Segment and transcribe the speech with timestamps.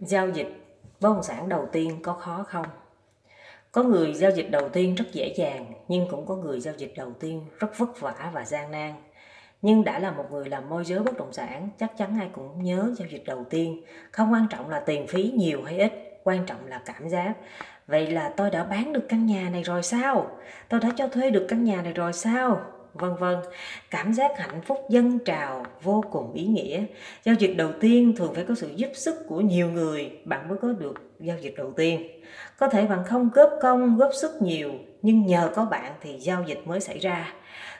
[0.00, 0.64] giao dịch
[1.00, 2.66] bất động sản đầu tiên có khó không?
[3.72, 6.92] Có người giao dịch đầu tiên rất dễ dàng, nhưng cũng có người giao dịch
[6.96, 8.94] đầu tiên rất vất vả và gian nan.
[9.62, 12.62] Nhưng đã là một người làm môi giới bất động sản, chắc chắn ai cũng
[12.62, 13.82] nhớ giao dịch đầu tiên.
[14.12, 17.34] Không quan trọng là tiền phí nhiều hay ít, quan trọng là cảm giác.
[17.86, 20.30] Vậy là tôi đã bán được căn nhà này rồi sao?
[20.68, 22.60] Tôi đã cho thuê được căn nhà này rồi sao?
[22.96, 23.36] Vân vân.
[23.90, 26.84] Cảm giác hạnh phúc dân trào vô cùng ý nghĩa.
[27.24, 30.58] Giao dịch đầu tiên thường phải có sự giúp sức của nhiều người, bạn mới
[30.58, 32.06] có được giao dịch đầu tiên.
[32.58, 36.44] Có thể bạn không góp công, góp sức nhiều, nhưng nhờ có bạn thì giao
[36.46, 37.32] dịch mới xảy ra.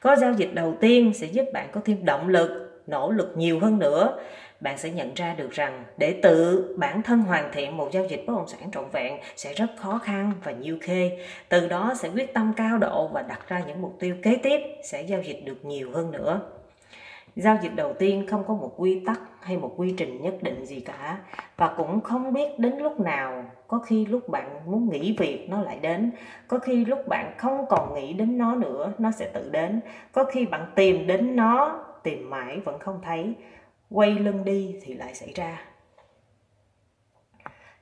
[0.00, 3.60] Có giao dịch đầu tiên sẽ giúp bạn có thêm động lực, nỗ lực nhiều
[3.60, 4.18] hơn nữa
[4.62, 8.24] bạn sẽ nhận ra được rằng để tự bản thân hoàn thiện một giao dịch
[8.26, 11.18] bất động sản trọn vẹn sẽ rất khó khăn và nhiều khê.
[11.48, 14.60] Từ đó sẽ quyết tâm cao độ và đặt ra những mục tiêu kế tiếp
[14.84, 16.40] sẽ giao dịch được nhiều hơn nữa.
[17.36, 20.66] Giao dịch đầu tiên không có một quy tắc hay một quy trình nhất định
[20.66, 21.18] gì cả
[21.56, 25.62] và cũng không biết đến lúc nào, có khi lúc bạn muốn nghỉ việc nó
[25.62, 26.12] lại đến,
[26.48, 29.80] có khi lúc bạn không còn nghĩ đến nó nữa, nó sẽ tự đến,
[30.12, 33.34] có khi bạn tìm đến nó, tìm mãi vẫn không thấy
[33.92, 35.60] quay lưng đi thì lại xảy ra.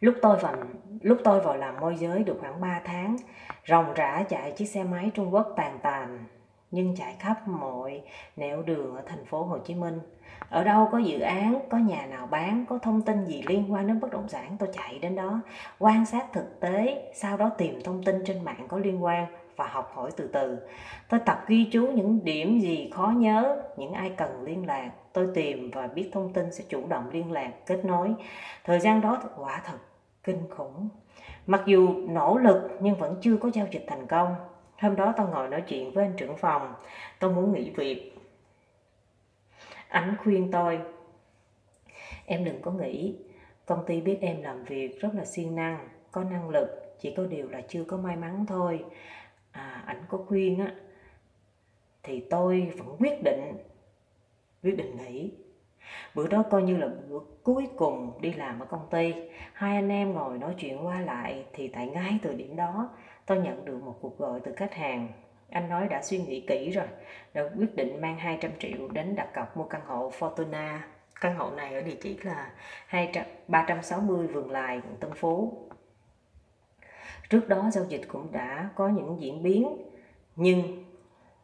[0.01, 0.55] Lúc tôi vào,
[1.01, 3.17] lúc tôi vào làm môi giới được khoảng 3 tháng,
[3.69, 6.25] ròng rã chạy chiếc xe máy Trung Quốc tàn tàn,
[6.71, 8.03] nhưng chạy khắp mọi
[8.37, 10.01] nẻo đường ở thành phố Hồ Chí Minh.
[10.49, 13.87] Ở đâu có dự án, có nhà nào bán, có thông tin gì liên quan
[13.87, 15.41] đến bất động sản, tôi chạy đến đó,
[15.79, 19.27] quan sát thực tế, sau đó tìm thông tin trên mạng có liên quan
[19.61, 20.59] và học hỏi từ từ.
[21.09, 24.91] Tôi tập ghi chú những điểm gì khó nhớ, những ai cần liên lạc.
[25.13, 28.15] Tôi tìm và biết thông tin sẽ chủ động liên lạc, kết nối.
[28.65, 29.79] Thời gian đó quả thật
[30.25, 30.89] kinh khủng.
[31.47, 34.35] Mặc dù nỗ lực nhưng vẫn chưa có giao dịch thành công.
[34.79, 36.75] Hôm đó tôi ngồi nói chuyện với anh trưởng phòng.
[37.19, 38.13] Tôi muốn nghỉ việc.
[39.89, 40.81] Anh khuyên tôi,
[42.27, 43.15] em đừng có nghĩ
[43.67, 47.23] công ty biết em làm việc rất là siêng năng, có năng lực, chỉ có
[47.27, 48.85] điều là chưa có may mắn thôi
[49.53, 50.75] à, ảnh có khuyên á
[52.03, 53.57] thì tôi vẫn quyết định
[54.63, 55.33] quyết định nghỉ.
[56.15, 59.15] Bữa đó coi như là bữa cuối cùng đi làm ở công ty.
[59.53, 62.91] Hai anh em ngồi nói chuyện qua lại thì tại ngay từ điểm đó
[63.27, 65.09] tôi nhận được một cuộc gọi từ khách hàng.
[65.51, 66.87] Anh nói đã suy nghĩ kỹ rồi
[67.35, 70.79] đã quyết định mang 200 triệu đến đặt cọc mua căn hộ Fortuna.
[71.21, 72.51] Căn hộ này ở địa chỉ là
[72.87, 75.59] 200, 360 Vườn Lài, quận Tân Phú
[77.31, 79.77] trước đó giao dịch cũng đã có những diễn biến,
[80.37, 80.85] nhưng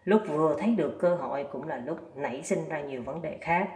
[0.05, 3.39] lúc vừa thấy được cơ hội cũng là lúc nảy sinh ra nhiều vấn đề
[3.41, 3.69] khác.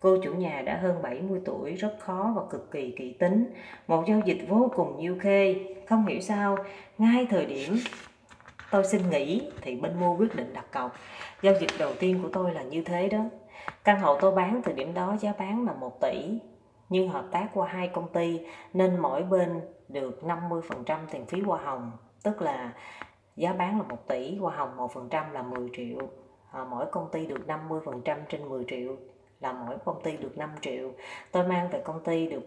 [0.00, 3.46] Cô chủ nhà đã hơn 70 tuổi, rất khó và cực kỳ kỹ tính.
[3.86, 5.54] Một giao dịch vô cùng nhiêu khê.
[5.88, 6.56] Không hiểu sao,
[6.98, 7.78] ngay thời điểm
[8.70, 10.96] tôi xin nghỉ thì bên mua quyết định đặt cọc.
[11.42, 13.24] Giao dịch đầu tiên của tôi là như thế đó.
[13.84, 16.38] Căn hộ tôi bán thời điểm đó giá bán là 1 tỷ
[16.94, 18.40] nhưng hợp tác qua hai công ty
[18.72, 20.60] nên mỗi bên được 50%
[21.10, 22.72] tiền phí hoa hồng tức là
[23.36, 25.98] giá bán là 1 tỷ hoa hồng 1% là 10 triệu.
[26.52, 28.96] À, mỗi công ty được 50% trên 10 triệu
[29.40, 30.90] là mỗi công ty được 5 triệu.
[31.32, 32.42] Tôi mang về công ty được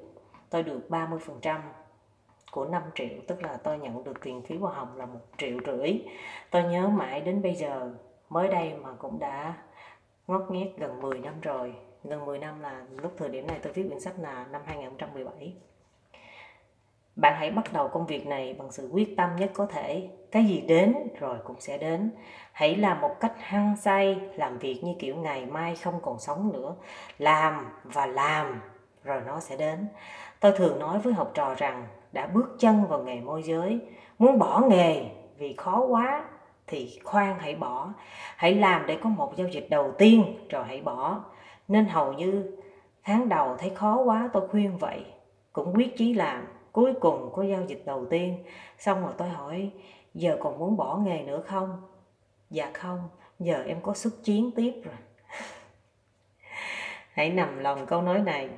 [0.50, 1.60] tôi được 30%
[2.52, 5.58] của 5 triệu tức là tôi nhận được tiền phí hoa hồng là 1 triệu
[5.66, 6.02] rưỡi.
[6.52, 7.92] Tôi nhớ mãi đến bây giờ
[8.30, 9.54] mới đây mà cũng đã
[10.28, 11.74] ngót nghét gần 10 năm rồi.
[12.04, 14.62] Vâng, gần 10 năm là lúc thời điểm này tôi viết quyển sách là năm
[14.66, 15.54] 2017
[17.18, 20.10] bạn hãy bắt đầu công việc này bằng sự quyết tâm nhất có thể.
[20.32, 22.12] Cái gì đến rồi cũng sẽ đến.
[22.52, 26.52] Hãy làm một cách hăng say, làm việc như kiểu ngày mai không còn sống
[26.54, 26.76] nữa.
[27.18, 28.62] Làm và làm,
[29.04, 29.88] rồi nó sẽ đến.
[30.40, 33.80] Tôi thường nói với học trò rằng, đã bước chân vào nghề môi giới,
[34.20, 35.06] muốn bỏ nghề
[35.38, 36.24] vì khó quá
[36.68, 37.94] thì khoan hãy bỏ.
[38.36, 41.24] Hãy làm để có một giao dịch đầu tiên, rồi hãy bỏ
[41.68, 42.58] nên hầu như
[43.04, 45.06] tháng đầu thấy khó quá, tôi khuyên vậy.
[45.54, 46.48] Cũng quyết chí làm.
[46.72, 48.44] Cuối cùng có giao dịch đầu tiên.
[48.78, 49.72] Xong rồi tôi hỏi,
[50.14, 51.82] giờ còn muốn bỏ nghề nữa không?
[52.50, 53.10] Dạ không.
[53.40, 54.96] Giờ em có xuất chiến tiếp rồi.
[57.14, 58.50] Hãy nằm lòng câu nói này.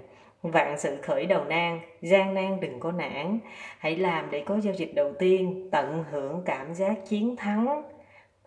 [0.42, 3.40] Vạn sự khởi đầu nan, gian nan đừng có nản.
[3.78, 7.84] Hãy làm để có giao dịch đầu tiên, tận hưởng cảm giác chiến thắng,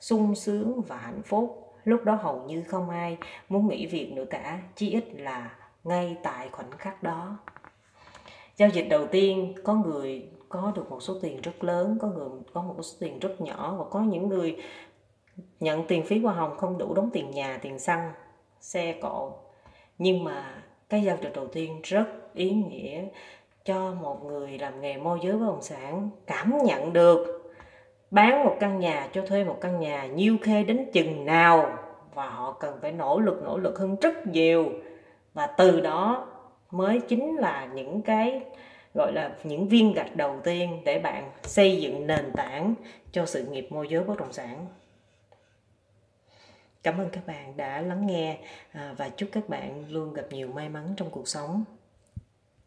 [0.00, 3.17] sung sướng và hạnh phúc lúc đó hầu như không ai
[3.49, 7.38] muốn nghỉ việc nữa cả, chí ít là ngay tại khoảnh khắc đó.
[8.56, 12.29] Giao dịch đầu tiên, có người có được một số tiền rất lớn, có người
[12.52, 14.56] có một số tiền rất nhỏ và có những người
[15.61, 18.12] nhận tiền phí hoa hồng không đủ đóng tiền nhà, tiền xăng,
[18.61, 19.32] xe cộ.
[19.99, 23.05] Nhưng mà cái giao dịch đầu tiên rất ý nghĩa
[23.64, 27.42] cho một người làm nghề môi giới bất động sản cảm nhận được
[28.12, 31.79] bán một căn nhà cho thuê một căn nhà nhiêu khê đến chừng nào
[32.14, 34.73] và họ cần phải nỗ lực nỗ lực hơn rất nhiều.
[35.35, 36.26] Và từ đó
[36.70, 38.41] mới chính là những cái,
[38.94, 42.75] gọi là, những viên gạch đầu tiên để bạn xây dựng nền tảng
[43.12, 44.67] cho sự nghiệp môi giới bất động sản.
[46.82, 48.38] Cảm ơn các bạn đã lắng nghe
[48.73, 51.65] à, và chúc các bạn luôn gặp nhiều may mắn trong cuộc sống.